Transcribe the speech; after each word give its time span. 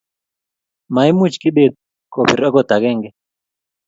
Maimuch 0.93 1.35
Kibet 1.43 1.73
kopir 2.13 2.41
agot 2.47 2.69
agenge 2.77 3.09